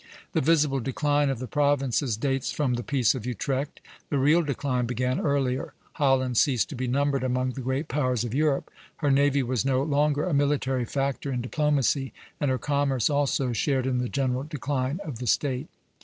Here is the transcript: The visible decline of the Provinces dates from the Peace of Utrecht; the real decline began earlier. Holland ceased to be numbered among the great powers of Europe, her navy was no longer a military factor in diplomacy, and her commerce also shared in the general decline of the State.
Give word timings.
The 0.33 0.41
visible 0.41 0.79
decline 0.79 1.29
of 1.29 1.37
the 1.37 1.45
Provinces 1.45 2.17
dates 2.17 2.51
from 2.51 2.73
the 2.73 2.81
Peace 2.81 3.13
of 3.13 3.23
Utrecht; 3.27 3.81
the 4.09 4.17
real 4.17 4.41
decline 4.41 4.87
began 4.87 5.19
earlier. 5.19 5.75
Holland 5.93 6.37
ceased 6.37 6.69
to 6.69 6.75
be 6.75 6.87
numbered 6.87 7.23
among 7.23 7.51
the 7.51 7.61
great 7.61 7.87
powers 7.87 8.23
of 8.23 8.33
Europe, 8.33 8.71
her 8.95 9.11
navy 9.11 9.43
was 9.43 9.63
no 9.63 9.83
longer 9.83 10.23
a 10.23 10.33
military 10.33 10.85
factor 10.85 11.31
in 11.31 11.39
diplomacy, 11.41 12.13
and 12.39 12.49
her 12.49 12.57
commerce 12.57 13.11
also 13.11 13.53
shared 13.53 13.85
in 13.85 13.99
the 13.99 14.09
general 14.09 14.41
decline 14.41 14.99
of 15.05 15.19
the 15.19 15.27
State. 15.27 15.67